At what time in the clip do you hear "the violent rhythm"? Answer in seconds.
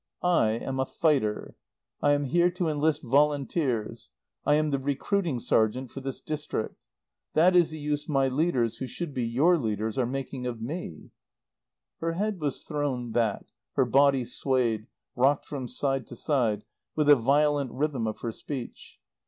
17.05-18.07